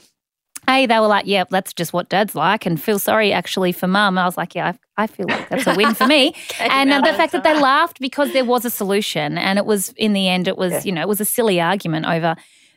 [0.70, 3.88] Hey, they were like, yeah, that's just what dad's like, and feel sorry actually for
[3.88, 4.18] mum.
[4.18, 6.36] I was like, yeah, I, I feel like that's a win for me.
[6.60, 9.94] and uh, the fact that they laughed because there was a solution, and it was
[9.96, 10.82] in the end, it was Yeah.
[10.84, 12.36] you know, it was a silly argument over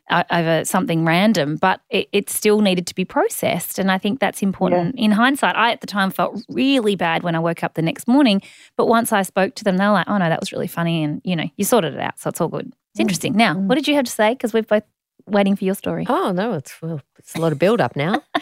[0.08, 4.20] uh, over something random, but it, it still needed to be processed, and I think
[4.20, 4.94] that's important.
[4.96, 8.06] In hindsight, I at the time felt really bad when I woke up the next
[8.06, 8.40] morning,
[8.76, 11.02] but once I spoke to them, they were like, oh no, that was really funny,
[11.02, 12.72] and you know, you sorted it out, so it's all good.
[12.92, 13.36] It's interesting.
[13.36, 14.32] Now, what did you have to say?
[14.32, 14.82] Because we're both
[15.26, 16.06] waiting for your story.
[16.08, 18.22] Oh no, it's well, it's a lot of build up now.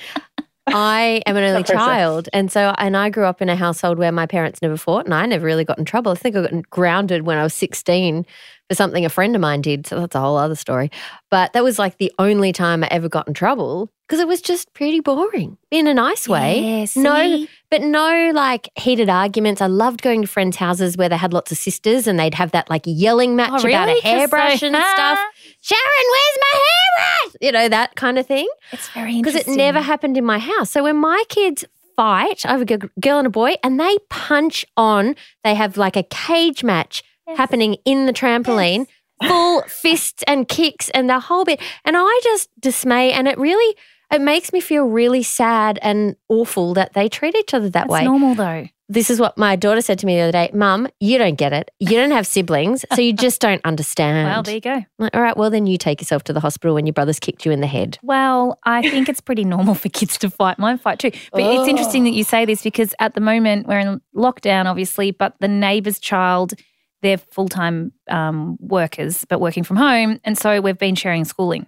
[0.67, 4.13] I am an only child, and so and I grew up in a household where
[4.13, 6.13] my parents never fought, and I never really got in trouble.
[6.13, 8.27] I think I got grounded when I was sixteen
[8.69, 9.87] for something a friend of mine did.
[9.87, 10.91] So that's a whole other story.
[11.31, 14.41] But that was like the only time I ever got in trouble because it was
[14.41, 16.81] just pretty boring in a nice way.
[16.81, 17.47] Yeah, no?
[17.71, 19.61] But no like heated arguments.
[19.61, 22.51] I loved going to friends' houses where they had lots of sisters, and they'd have
[22.53, 25.19] that like yelling oh, match Oh, about a hairbrush and stuff.
[25.61, 27.37] Sharon, where's my hairbrush?
[27.41, 29.41] You know that kind of thing It's very interesting.
[29.43, 30.71] because it never happened in my house.
[30.71, 31.65] So when my kids
[31.97, 35.77] fight, I have a g- girl and a boy, and they punch on, they have
[35.77, 37.37] like a cage match Yes.
[37.37, 38.87] happening in the trampoline,
[39.27, 41.61] full fists and kicks and the whole bit.
[41.85, 43.77] And I just dismay, and it really
[44.13, 47.91] it makes me feel really sad and awful that they treat each other that That's
[47.91, 48.05] way.
[48.05, 48.67] normal though.
[48.91, 51.53] This is what my daughter said to me the other day, Mum, you don't get
[51.53, 51.71] it.
[51.79, 54.27] You don't have siblings, so you just don't understand.
[54.27, 54.83] Well, there you go.
[54.99, 57.45] Like, all right, well then you take yourself to the hospital when your brother's kicked
[57.45, 57.99] you in the head.
[58.03, 60.59] Well, I think it's pretty normal for kids to fight.
[60.59, 61.11] Mine fight too.
[61.33, 65.11] But it's interesting that you say this because at the moment we're in lockdown, obviously,
[65.11, 66.55] but the neighbour's child,
[67.03, 70.19] they're full time um, workers, but working from home.
[70.25, 71.67] And so we've been sharing schooling.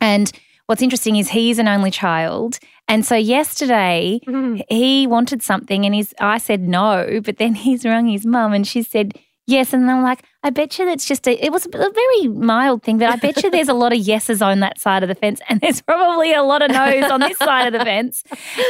[0.00, 0.30] And
[0.66, 2.58] what's interesting is he's an only child.
[2.88, 4.20] And so yesterday,
[4.68, 8.66] he wanted something and he's I said no, but then he's rung his mum and
[8.66, 9.12] she said
[9.46, 9.72] yes.
[9.72, 12.98] And I'm like, I bet you that's just a it was a very mild thing,
[12.98, 15.40] but I bet you there's a lot of yeses on that side of the fence
[15.48, 18.22] and there's probably a lot of no's on this side of the fence.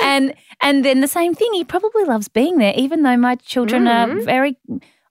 [0.02, 3.87] And and then the same thing, he probably loves being there, even though my children
[3.87, 4.24] are Mhm.
[4.24, 4.56] very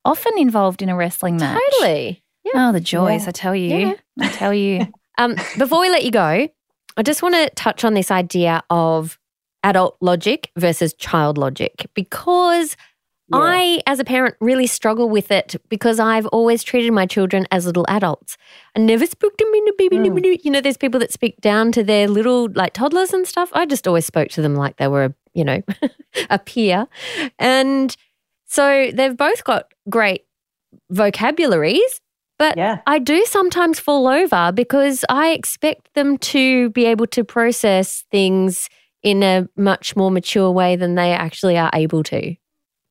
[0.03, 1.61] often involved in a wrestling match.
[1.79, 2.23] Totally.
[2.43, 2.69] Yeah.
[2.69, 3.29] Oh, the joys, Yeah.
[3.29, 3.77] I tell you.
[3.77, 3.93] Yeah.
[4.19, 4.87] I tell you.
[5.17, 6.49] Um, before we let you go,
[6.97, 9.19] I just want to touch on this idea of
[9.63, 12.77] adult logic versus child logic because
[13.29, 13.39] Yeah.
[13.39, 17.65] I, as a parent, really struggle with it because I've always treated my children as
[17.65, 18.37] little adults.
[18.75, 19.97] I never spoke to them in a baby.
[19.97, 20.45] Mm.
[20.45, 23.49] You know, there's people that speak down to their little like toddlers and stuff.
[23.53, 25.63] I just always spoke to them like they were, you know,
[26.29, 26.87] a peer.
[27.39, 27.97] And
[28.45, 30.25] so they've both got great
[30.91, 32.01] vocabularies,
[32.37, 32.79] but Yeah.
[32.87, 38.69] I do sometimes fall over because I expect them to be able to process things
[39.03, 42.35] in a much more mature way than they actually are able to.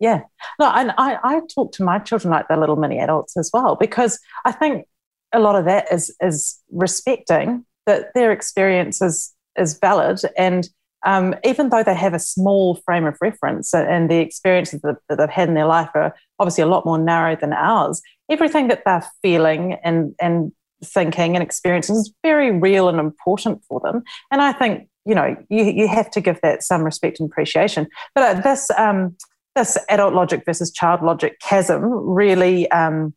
[0.00, 0.20] Yeah.
[0.58, 3.76] No, and I, I talk to my children like they're little mini adults as well,
[3.76, 4.86] because I think
[5.32, 10.20] a lot of that is is respecting that their experience is, is valid.
[10.38, 10.68] And
[11.04, 15.18] um, even though they have a small frame of reference and, the experiences that, that
[15.18, 18.82] they've had in their life are obviously a lot more narrow than ours, everything that
[18.84, 20.52] they're feeling and, and
[20.84, 24.02] thinking and experiencing is very real and important for them.
[24.30, 27.86] And I think, you know, you, you have to give that some respect and appreciation.
[28.14, 29.16] But uh, this, um,
[29.54, 33.14] this adult logic versus child logic chasm really um,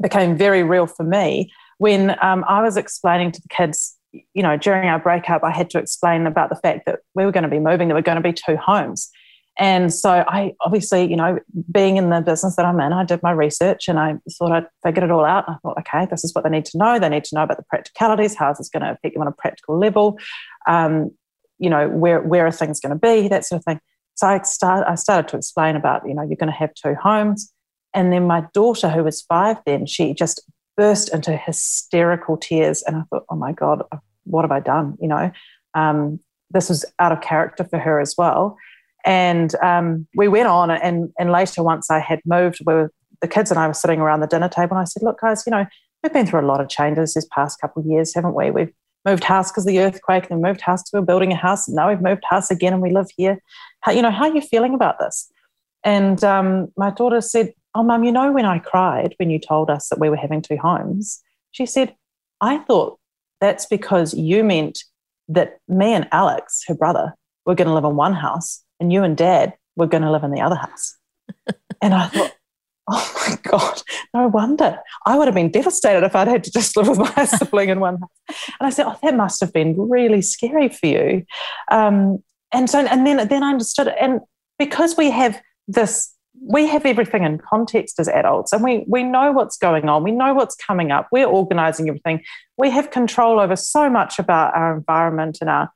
[0.00, 4.58] became very real for me when um, I was explaining to the kids, you know,
[4.58, 7.48] during our breakup, I had to explain about the fact that we were going to
[7.48, 9.10] be moving, there were going to be two homes.
[9.60, 11.38] And so I obviously, you know,
[11.70, 14.66] being in the business that I'm in, I did my research and I thought I'd
[14.82, 15.44] figured it all out.
[15.48, 16.98] I thought, okay, this is what they need to know.
[16.98, 19.28] They need to know about the practicalities, how is this going to affect them on
[19.28, 20.18] a practical level,
[20.66, 21.10] um,
[21.58, 23.80] you know, where where are things going to be, that sort of thing.
[24.14, 26.94] So I start I started to explain about, you know, you're going to have two
[26.94, 27.52] homes.
[27.92, 30.42] And then my daughter, who was five then, she just
[30.78, 32.82] burst into hysterical tears.
[32.86, 33.82] And I thought, oh my God,
[34.24, 34.96] what have I done?
[35.02, 35.30] You know,
[35.74, 36.18] um,
[36.50, 38.56] this was out of character for her as well.
[39.04, 43.28] And um, we went on, and, and later, once I had moved, we were, the
[43.28, 45.50] kids and I were sitting around the dinner table, and I said, Look, guys, you
[45.50, 45.66] know,
[46.02, 48.50] we've been through a lot of changes this past couple of years, haven't we?
[48.50, 48.72] We've
[49.06, 51.76] moved house because of the earthquake, and moved house to we're building a house, and
[51.76, 53.40] now we've moved house again, and we live here.
[53.80, 55.30] How, you know, how are you feeling about this?
[55.82, 59.70] And um, my daughter said, Oh, mum, you know, when I cried when you told
[59.70, 61.94] us that we were having two homes, she said,
[62.40, 62.98] I thought
[63.40, 64.84] that's because you meant
[65.28, 67.14] that me and Alex, her brother,
[67.46, 70.24] were going to live in one house and you and dad were going to live
[70.24, 70.96] in the other house.
[71.82, 72.34] and I thought,
[72.88, 73.82] oh my God,
[74.14, 74.78] no wonder.
[75.06, 77.80] I would have been devastated if I'd had to just live with my sibling in
[77.80, 78.10] one house.
[78.58, 81.24] And I said, oh, that must have been really scary for you.
[81.70, 83.94] Um, and so, and then, then I understood it.
[84.00, 84.20] And
[84.58, 86.12] because we have this,
[86.42, 90.02] we have everything in context as adults and we, we know what's going on.
[90.02, 91.08] We know what's coming up.
[91.12, 92.22] We're organizing everything.
[92.56, 95.70] We have control over so much about our environment and our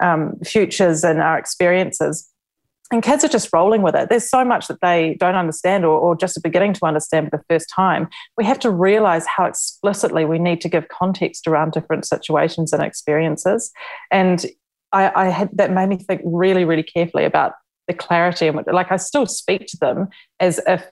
[0.00, 2.30] um, futures and our experiences
[2.90, 4.08] and kids are just rolling with it.
[4.08, 7.36] There's so much that they don't understand or, or just are beginning to understand for
[7.36, 8.08] the first time.
[8.36, 12.82] We have to realize how explicitly we need to give context around different situations and
[12.82, 13.70] experiences.
[14.10, 14.44] And
[14.92, 17.52] I, I had that made me think really, really carefully about
[17.86, 20.84] the clarity and like I still speak to them as if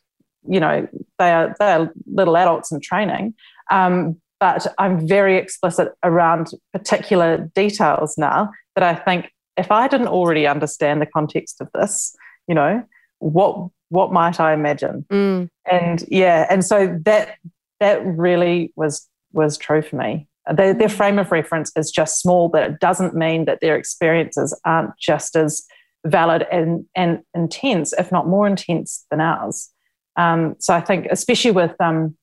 [0.49, 3.35] you know they are they are little adults in training.
[3.71, 10.09] Um, but I'm very explicit around particular details now that I think if I didn't
[10.09, 12.17] already understand the context of this,
[12.47, 12.83] you know,
[13.19, 15.05] what what might I imagine?
[15.11, 15.49] Mm.
[15.71, 17.37] And yeah, and so that
[17.81, 20.27] that really was was true for me.
[20.55, 24.59] Their, their frame of reference is just small, but it doesn't mean that their experiences
[24.65, 25.67] aren't just as
[26.07, 29.71] valid and, and intense, if not more intense than ours.
[30.17, 32.17] Um, so I think, especially with um,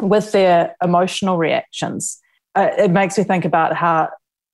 [0.00, 2.18] with their emotional reactions,
[2.54, 4.08] uh, it makes me think about how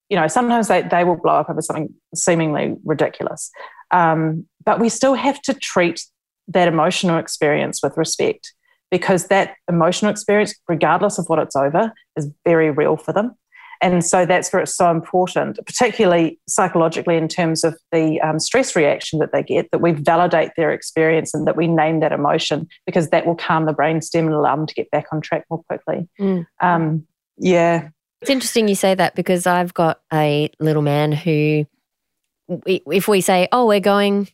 [0.09, 3.51] you know sometimes they, they will blow up over something seemingly ridiculous,
[3.91, 6.05] um, but we still have to treat
[6.49, 8.53] that emotional experience with respect
[8.91, 13.35] because that emotional experience, regardless of what it's over, is very real for them.
[13.81, 18.75] And so that's where it's so important, particularly psychologically, in terms of the um, stress
[18.75, 22.67] reaction that they get, that we validate their experience and that we name that emotion
[22.87, 25.63] because that will calm the brainstem and allow them to get back on track more
[25.65, 26.09] quickly.
[26.19, 26.47] Mm.
[26.61, 27.07] Um,
[27.39, 27.91] yeah.
[28.21, 31.67] It's interesting you say that because I've got a little man who,
[32.67, 34.29] if we say, oh, we're going,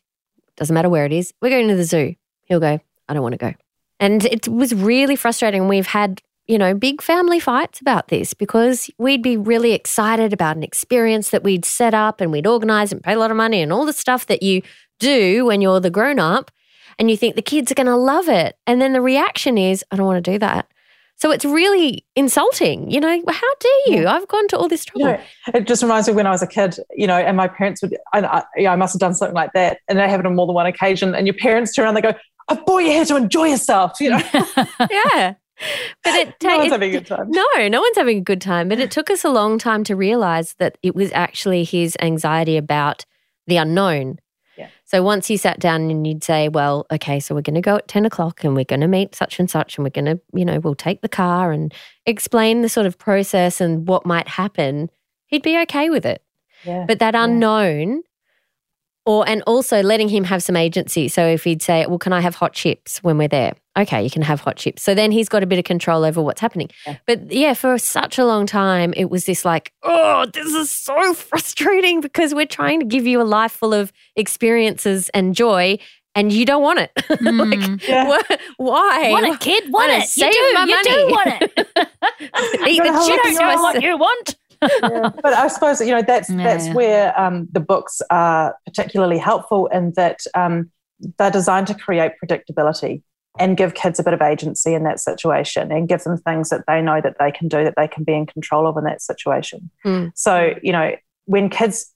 [0.56, 3.34] doesn't matter where it is, we're going to the zoo, he'll go, I don't want
[3.34, 3.54] to go.
[4.00, 5.68] And it was really frustrating.
[5.68, 10.56] We've had you know, big family fights about this because we'd be really excited about
[10.56, 13.62] an experience that we'd set up and we'd organize and pay a lot of money
[13.62, 14.60] and all the stuff that you
[14.98, 16.50] do when you're the grown up.
[16.98, 18.56] And you think the kids are going to love it.
[18.68, 20.68] And then the reaction is, I don't want to do that.
[21.16, 22.90] So it's really insulting.
[22.90, 24.06] You know, how dare you?
[24.06, 25.06] I've gone to all this trouble.
[25.06, 25.22] You know,
[25.54, 27.96] it just reminds me when I was a kid, you know, and my parents would,
[28.12, 29.78] I, I, I must have done something like that.
[29.88, 31.14] And they have it on more than one occasion.
[31.14, 32.14] And your parents turn around, they go,
[32.48, 34.22] I bought you here to enjoy yourself, you know?
[34.90, 35.34] yeah.
[36.02, 37.30] But it no one's it, having a good time.
[37.30, 38.68] No, no one's having a good time.
[38.68, 42.56] But it took us a long time to realize that it was actually his anxiety
[42.56, 43.04] about
[43.46, 44.18] the unknown.
[44.94, 44.98] Yeah.
[44.98, 47.76] So once you sat down and you'd say, well, okay, so we're going to go
[47.76, 50.20] at 10 o'clock and we're going to meet such and such and we're going to,
[50.32, 51.72] you know, we'll take the car and
[52.06, 54.90] explain the sort of process and what might happen,
[55.26, 56.22] he'd be okay with it.
[56.64, 56.84] Yeah.
[56.86, 57.24] But that Yeah.
[57.24, 58.02] unknown,
[59.06, 61.08] or and also letting him have some agency.
[61.08, 64.10] So if he'd say, "Well, can I have hot chips when we're there?" Okay, you
[64.10, 64.82] can have hot chips.
[64.82, 66.70] So then he's got a bit of control over what's happening.
[66.86, 66.96] Yeah.
[67.06, 71.12] But yeah, for such a long time, it was this like, "Oh, this is so
[71.14, 75.78] frustrating because we're trying to give you a life full of experiences and joy."
[76.16, 76.92] And you don't want it.
[77.10, 77.88] like, Mm.
[77.88, 78.06] Yeah.
[78.08, 79.10] wha- why?
[79.10, 79.64] Want it, kid?
[79.64, 80.08] Want wanna it?
[80.08, 80.54] save you do.
[80.54, 80.90] my you money.
[80.90, 81.88] do want it.
[82.68, 84.36] Eat the have you chips don't what you want.
[84.62, 85.10] Yeah.
[85.22, 86.74] but I suppose you know that's that's Yeah.
[86.74, 90.70] where um, the books are particularly helpful in that um,
[91.18, 93.02] they're designed to create predictability
[93.38, 96.64] and give kids a bit of agency in that situation and give them things that
[96.68, 99.02] they know that they can do that they can be in control of in that
[99.02, 99.70] situation.
[99.84, 100.12] Mm.
[100.14, 100.94] So you know
[101.26, 101.92] when kids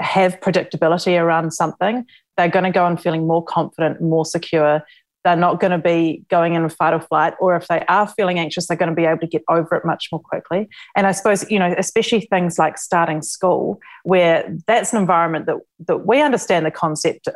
[0.00, 2.04] have predictability around something,
[2.36, 4.82] they're going to go in feeling more confident, more secure.
[5.24, 8.38] They're not going to be going in fight or flight, or if they are feeling
[8.38, 10.68] anxious, they're going to be able to get over it much more quickly.
[10.94, 15.56] And I suppose, you know, especially things like starting school, where that's an environment that,
[15.88, 17.28] that we understand the concept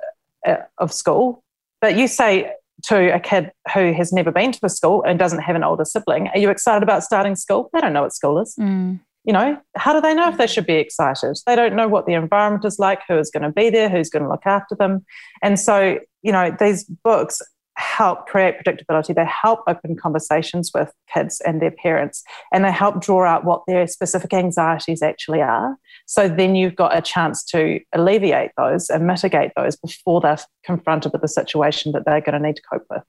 [0.46, 1.42] uh, of school,
[1.80, 2.52] but you say
[2.84, 5.84] to a kid who has never been to a school and doesn't have an older
[5.84, 7.70] sibling, are you excited about starting school?
[7.72, 9.00] They don't know what school is Mm.
[9.24, 11.36] you know, how do they know if they should be excited?
[11.46, 14.08] They don't know what the environment is like, who is going to be there, who's
[14.08, 15.04] going to look after them.
[15.42, 17.42] And so, you know, these books
[17.76, 19.14] help create predictability.
[19.14, 23.62] They help open conversations with kids and their parents, and they help draw out what
[23.66, 25.76] their specific anxieties actually are.
[26.10, 31.12] So then you've got a chance to alleviate those and mitigate those before they're confronted
[31.12, 33.04] with the situation that they're going to need to cope with.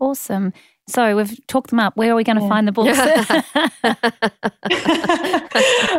[0.00, 0.52] Awesome.
[0.86, 1.96] So we've talked them up.
[1.96, 2.48] Where are we going to Yeah.
[2.48, 2.96] find the books?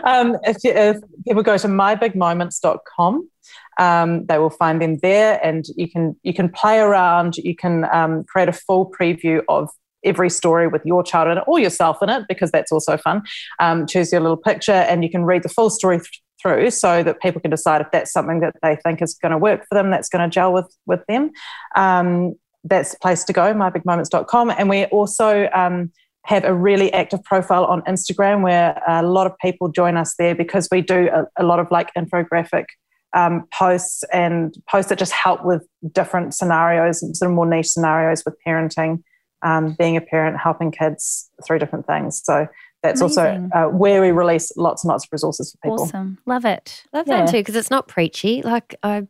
[0.05, 0.95] um, if, you, if
[1.27, 3.29] people go to mybigmoments.com,
[3.77, 7.35] um, they will find them there, and you can you can play around.
[7.35, 9.67] You can um, create a full preview of
[10.05, 13.23] every story with your child in it or yourself in it, because that's also fun.
[13.59, 17.03] Um, choose your little picture, and you can read the full story th- through, so
[17.03, 19.75] that people can decide if that's something that they think is going to work for
[19.75, 21.31] them, that's going to gel with with them.
[21.75, 25.91] Um, that's the place to go, mybigmoments.com, and we also um,
[26.25, 30.35] have a really active profile on Instagram where a lot of people join us there
[30.35, 32.65] because we do a, a lot of like infographic
[33.13, 38.23] um, posts and posts that just help with different scenarios, sort of more niche scenarios
[38.25, 39.01] with parenting,
[39.41, 42.21] um, being a parent, helping kids through different things.
[42.23, 42.47] So
[42.83, 43.49] that's Amazing.
[43.53, 45.83] also uh, where we release lots and lots of resources for people.
[45.83, 46.17] awesome.
[46.25, 46.83] Love it.
[46.93, 47.25] Love Yeah.
[47.25, 48.41] that too, because it's not preachy.
[48.41, 49.07] Like I'm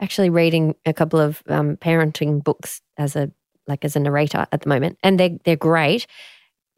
[0.00, 3.30] actually reading a couple of um, parenting books as a
[3.68, 6.06] like as a narrator at the moment, and they're they're great.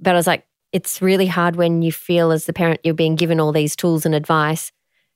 [0.01, 3.15] But I was like, it's really hard when you feel as the parent you're being
[3.17, 4.71] given all these tools and advice,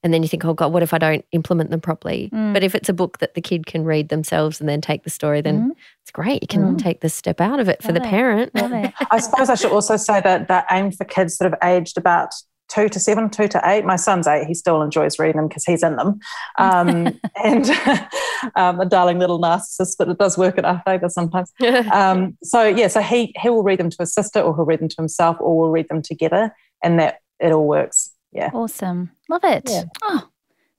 [0.04, 2.28] And then you think, oh God, what if I don't implement them properly?
[2.32, 2.52] Mm.
[2.52, 5.10] But if it's a book that the kid can read themselves and then take the
[5.10, 5.76] story, then Mhm.
[6.02, 6.42] it's great.
[6.42, 6.78] You can Mm.
[6.82, 8.10] take the step out of it for Love the it.
[8.10, 8.52] parent.
[9.10, 12.30] I suppose I should also say that that aimed for kids that have aged about
[12.68, 13.84] two to seven, two to eight.
[13.84, 16.18] My son's eight; he still enjoys reading them because he's in them.
[16.58, 17.70] Um, and
[18.56, 21.52] um, a darling little narcissist, but it does work in our favour sometimes.
[21.92, 24.80] Um, so yeah, so he he will read them to his sister, or he'll read
[24.80, 28.11] them to himself, or we'll read them together, and that it all works.
[28.32, 28.50] Yeah.
[28.52, 29.10] Awesome.
[29.28, 29.64] Love it.
[29.68, 29.84] Yeah.
[30.02, 30.28] Oh,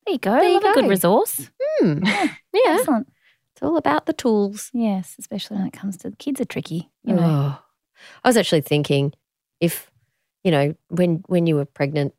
[0.06, 0.32] there you go.
[0.32, 0.90] There you Love a good go.
[0.90, 1.50] resource.
[1.80, 2.00] Hmm.
[2.54, 2.78] Yeah.
[2.80, 3.08] Excellent.
[3.54, 4.70] It's all about the tools.
[4.74, 6.92] Yes, especially when it comes to kids are tricky.
[7.04, 7.22] You know.
[7.24, 7.60] Oh.
[8.24, 9.14] I was actually thinking
[9.60, 9.90] if,
[10.44, 12.14] you know, when when you were pregnant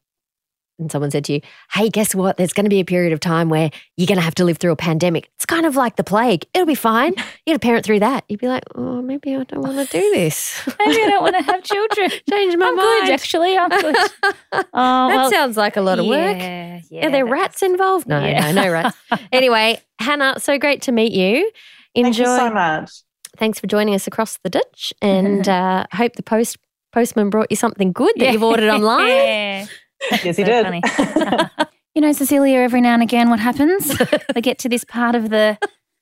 [0.79, 1.41] and someone said to you,
[1.72, 2.37] Hey, guess what?
[2.37, 4.59] There's going to be a period of time where you're going to have to live
[4.59, 5.31] through a pandemic.
[5.37, 6.45] It's kind of like the plague.
[6.53, 7.12] It'll be fine.
[7.16, 8.25] You're going to parent through that.
[8.29, 10.61] You'd be like, Oh, maybe I don't want to do this.
[10.79, 12.11] Maybe I don't want to have children.
[12.29, 13.07] Change my I'm mind.
[13.07, 13.57] good, actually.
[13.57, 13.97] I'm good.
[14.53, 16.37] Oh, that well, sounds like a lot of work.
[16.39, 17.07] Yeah, yeah.
[17.07, 18.07] Are there rats involved?
[18.09, 18.51] No, Yeah.
[18.53, 18.97] no, no rats.
[19.33, 21.51] anyway, Hannah, so great to meet you.
[21.95, 22.22] Thank Enjoy.
[22.22, 22.91] you so much.
[23.37, 26.57] Thanks for joining us across the ditch, and uh, hope the post
[26.93, 29.68] postman brought you something good that you've ordered online.
[30.11, 30.66] Yes, he did.
[31.96, 33.96] You know, Cecilia, every now and again, what happens?
[34.34, 35.57] we get to this part of the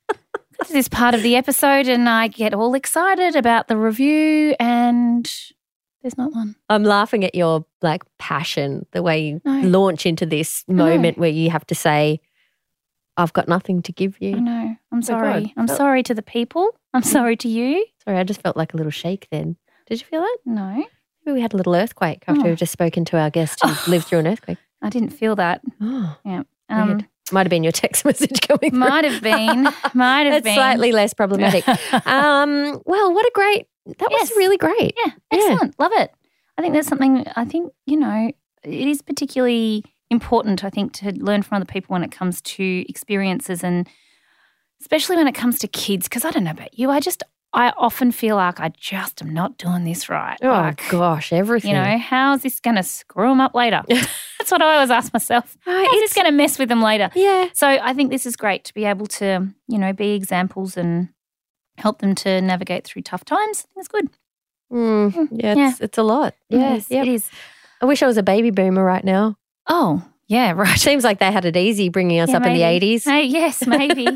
[0.09, 5.31] to this part of the episode, and I get all excited about the review, and
[6.01, 6.55] there's not one.
[6.67, 9.61] I'm laughing at your like passion, the way you No.
[9.67, 12.19] launch into this moment where you have to say,
[13.15, 15.05] "I've got nothing to give you." No, I'm oh God.
[15.05, 15.53] sorry.
[15.55, 16.71] I'm Felt- sorry to the people.
[16.95, 17.85] I'm sorry to you.
[18.03, 19.27] Sorry, I just felt like a little shake.
[19.29, 20.39] Then, did you feel it?
[20.43, 20.83] No,
[21.25, 22.49] Maybe we had a little earthquake after Oh.
[22.49, 24.57] we've just spoken to our guest who lived through an earthquake.
[24.81, 25.61] I didn't feel that.
[25.81, 26.17] Oh,
[26.69, 28.71] Um, might have been your text message coming.
[28.71, 28.79] through.
[28.79, 29.63] might have been.
[29.93, 30.55] Might have It's been.
[30.55, 31.65] slightly less problematic.
[32.05, 33.67] um, well, what a great.
[33.85, 34.93] That was really great.
[35.05, 35.77] Yeah, excellent.
[35.79, 36.11] Love it.
[36.57, 38.31] I think that's something, I think, you know,
[38.63, 42.85] it is particularly important, I think, to learn from other people when it comes to
[42.89, 43.87] experiences and
[44.81, 46.07] especially when it comes to kids.
[46.07, 47.23] Because I don't know about you, I just,
[47.55, 50.37] I often feel like I just am not doing this right.
[50.41, 51.71] Oh Like, gosh, everything.
[51.71, 53.83] you know, how's this going to screw them up later?
[53.87, 55.55] that's what I always ask myself.
[55.65, 57.09] How's this going to mess with them later?
[57.15, 57.49] yeah.
[57.53, 61.09] So I think this is great to be able to, you know, be examples and
[61.77, 63.65] help them to navigate through tough times.
[63.65, 64.09] I think it's good.
[64.71, 65.69] Mm, yeah, Yeah.
[65.69, 66.33] It's, it's a lot.
[66.49, 66.87] Yeah, it is.
[66.89, 67.01] yeah.
[67.03, 67.29] It is.
[67.81, 69.37] I wish I was a baby boomer right now.
[69.67, 70.79] Oh, yeah, right.
[70.79, 73.03] Seems like they had it easy bringing us Yeah, up in the 80s.
[73.03, 74.07] Hey, yes, maybe.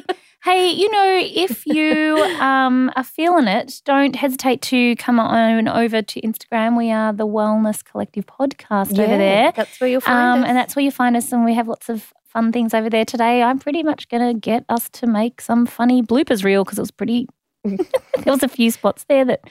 [0.44, 6.02] Hey, you know, if you um, are feeling it, don't hesitate to come on over
[6.02, 6.78] to Instagram.
[6.78, 9.52] We are the Wellness Collective podcast over there.
[9.56, 10.50] That's where you'll find Um, us.
[10.50, 13.06] and that's where you find us, and we have lots of fun things over there
[13.06, 13.42] today.
[13.44, 16.82] I'm pretty much going to get us to make some funny bloopers reel because it
[16.82, 17.28] was pretty.
[17.64, 17.80] there
[18.26, 19.42] was a few spots there that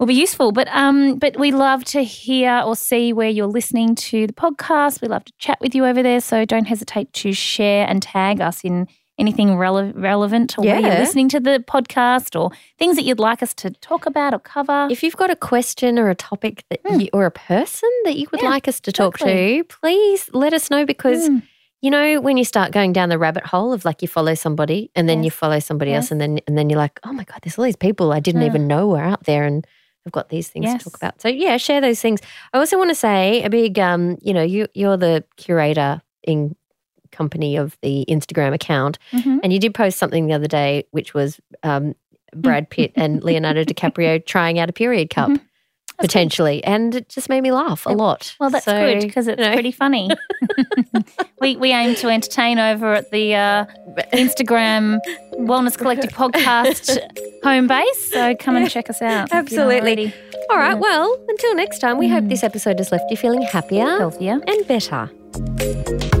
[0.00, 0.50] will be useful.
[0.52, 5.00] But um, but we love to hear or see where you're listening to the podcast.
[5.02, 6.20] We love to chat with you over there.
[6.20, 8.88] So don't hesitate to share and tag us in
[9.18, 10.86] anything rele- relevant or where Yeah.
[10.88, 14.38] you're listening to the podcast or things that you'd like us to talk about or
[14.38, 14.88] cover.
[14.90, 17.02] if you've got a question or a topic that Mm.
[17.02, 19.58] you, or a person that you would Yeah, like us to talk exactly.
[19.58, 21.42] to, please let us know because Mm.
[21.82, 24.90] you know when you start going down the rabbit hole of like you follow somebody
[24.96, 27.38] and then you follow somebody else and then and then you're like, oh my god,
[27.42, 28.46] there's all these people I didn't Mm.
[28.46, 29.66] even know were out there and
[30.06, 31.20] I've got these things to talk about.
[31.20, 32.20] So yeah, share those things.
[32.52, 36.56] I also want to say a big, um, you know, you you're the curator in
[37.12, 39.40] company of the Instagram account, Mhm.
[39.42, 41.94] and you did post something the other day, which was um,
[42.34, 45.28] Brad Pitt and Leonardo DiCaprio trying out a period cup.
[45.30, 45.40] Mhm.
[45.98, 46.06] Good.
[46.08, 48.34] Potentially, and it just made me laugh a lot.
[48.40, 49.52] Well, that's So, good because it's you know.
[49.52, 50.08] pretty funny.
[51.40, 53.66] we we aim to entertain over at the uh,
[54.14, 54.98] Instagram
[55.34, 56.98] Wellness Collective podcast
[57.44, 58.10] home base.
[58.10, 59.26] So come and check us out.
[59.26, 60.14] if you haven't Absolutely.
[60.50, 60.78] All right.
[60.78, 62.30] Well, until next time, we hope Mm.
[62.30, 64.40] this episode has left you feeling happier Healthier.
[64.46, 66.11] and better.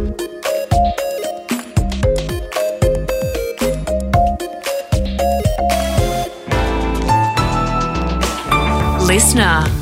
[9.12, 9.81] Listener.